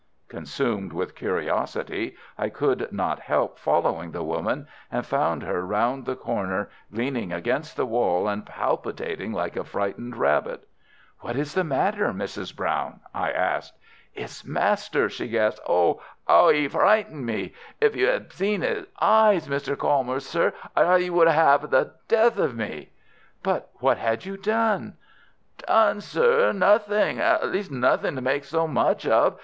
Consumed 0.29 0.93
with 0.93 1.13
curiosity, 1.13 2.15
I 2.35 2.49
could 2.49 2.91
not 2.91 3.19
help 3.19 3.59
following 3.59 4.09
the 4.09 4.23
woman, 4.23 4.65
and 4.91 5.05
found 5.05 5.43
her 5.43 5.63
round 5.63 6.07
the 6.07 6.15
corner 6.15 6.71
leaning 6.89 7.31
against 7.31 7.75
the 7.77 7.85
wall 7.85 8.27
and 8.27 8.43
palpitating 8.43 9.31
like 9.31 9.55
a 9.55 9.63
frightened 9.63 10.15
rabbit. 10.17 10.67
"What 11.19 11.35
is 11.35 11.53
the 11.53 11.63
matter, 11.63 12.07
Mrs. 12.07 12.55
Brown?" 12.55 13.01
I 13.13 13.31
asked. 13.31 13.77
"It's 14.15 14.43
master!" 14.43 15.07
she 15.07 15.27
gasped. 15.27 15.63
"Oh 15.69 16.01
'ow 16.27 16.49
'e 16.49 16.67
frightened 16.67 17.23
me! 17.27 17.53
If 17.79 17.95
you 17.95 18.07
had 18.07 18.33
seen 18.33 18.63
'is 18.63 18.87
eyes, 18.99 19.47
Mr. 19.47 19.77
Colmore, 19.77 20.19
sir. 20.19 20.51
I 20.75 20.81
thought 20.81 21.01
'e 21.01 21.11
would 21.11 21.27
'ave 21.27 21.61
been 21.67 21.69
the 21.69 21.93
death 22.07 22.39
of 22.39 22.55
me." 22.55 22.89
"But 23.43 23.69
what 23.75 23.99
had 23.99 24.25
you 24.25 24.35
done?" 24.35 24.97
"Done, 25.67 26.01
sir! 26.01 26.53
Nothing. 26.53 27.19
At 27.19 27.49
least 27.51 27.69
nothing 27.69 28.15
to 28.15 28.21
make 28.23 28.45
so 28.45 28.67
much 28.67 29.05
of. 29.05 29.39